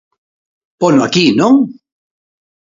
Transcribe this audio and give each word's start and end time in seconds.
Pono 0.79 0.99
aquí, 1.03 1.25
¿non? 1.39 1.55